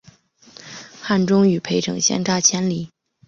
[0.99, 2.89] 汉中与涪城相差千里。